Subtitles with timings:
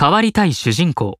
[0.00, 1.18] 変わりたい主人公。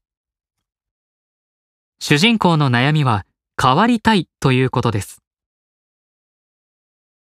[1.99, 3.27] 主人公の悩みは
[3.61, 5.21] 変わりたいということです。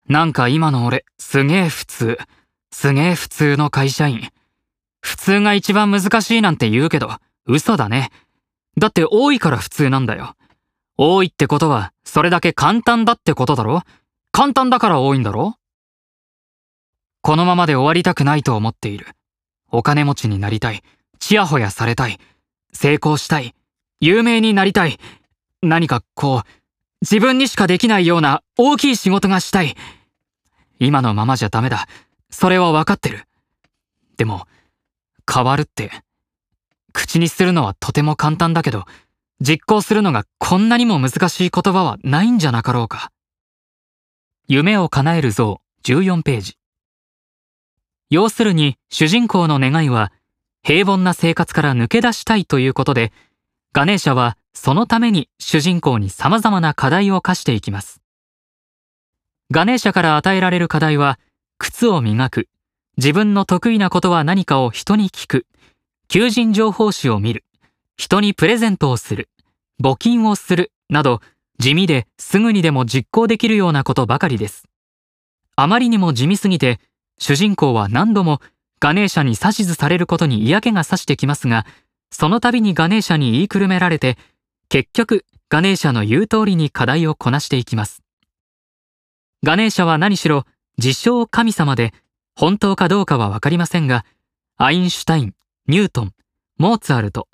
[0.07, 2.19] なんか今の俺、すげえ普通。
[2.71, 4.29] すげえ普通の会社員。
[5.01, 7.09] 普通が一番難しいなんて言うけど、
[7.47, 8.11] 嘘だね。
[8.77, 10.35] だって多いから普通なんだよ。
[10.99, 13.81] 多いってことは、それだけ簡単だってことだろ
[14.31, 15.55] 簡単だから多いんだろ
[17.23, 19.07] このままで終わりたくないと思っている。
[19.73, 20.83] お金持ちになりたい。
[21.19, 22.19] ちやほやされたい。
[22.73, 23.55] 成功したい。
[24.01, 24.99] 有名になりたい。
[25.63, 26.49] 何かこう、
[27.03, 29.75] 自分にしかできないような大きい仕事がしたい。
[30.79, 31.87] 今のままじゃダメだ。
[32.31, 33.25] それはわかってる。
[34.17, 34.47] でも、
[35.31, 35.91] 変わるって、
[36.93, 38.85] 口にするのはとても簡単だけど、
[39.41, 43.11] 実行するのがこんなにも難しい言葉はないんじゃなかろうか。
[44.49, 46.59] 夢を叶える像14ページ。
[48.09, 50.13] 要するに主人公の願いは
[50.67, 53.13] 平凡な生活から抜け出したいということで、
[53.73, 58.03] ガネーシャはそのために主人公に様々な課題を課していきます。
[59.53, 61.21] ガネーシャから与えられる課題は、
[61.59, 62.49] 靴を磨く、
[62.97, 65.47] 自分の得意なことは何かを人に聞く、
[66.09, 67.45] 求人情報誌を見る、
[67.97, 69.29] 人にプレゼントをする、
[69.81, 71.21] 募金をする、など、
[71.61, 74.65] 地味ですぐにでも実行できるようなことばかりです。
[75.55, 76.81] あまりにも地味すぎて、
[77.21, 78.41] 主人公は何度も
[78.81, 81.67] ガネーシャに指図されることに嫌気がさしてきますが、
[82.11, 84.19] その度にガネーシャに言いくるめられて、
[84.69, 88.03] 結局ガネーシャの言う通りに課題をこなしていきます。
[89.43, 90.45] ガネーシャは何しろ
[90.79, 91.95] 自称神様で、
[92.35, 94.05] 本当かどうかはわかりませんが、
[94.59, 95.35] アインシュタイン、
[95.69, 96.13] ニュートン、
[96.59, 97.29] モーツァルト、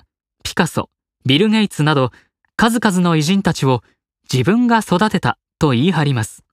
[0.45, 0.91] ピカソ、
[1.25, 2.11] ビル・ゲイツなど
[2.57, 3.83] 数々の偉人たちを
[4.33, 6.45] 自分が育てたと言い張ります。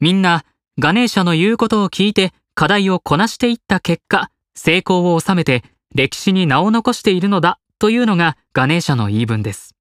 [0.00, 0.44] みんな
[0.78, 5.62] ガネーシャの言うことを聞いて課題をこなしていった結果、成功を収めて
[5.94, 9.76] 歴史に名を残しているのだというのがガネーシャの言い分です。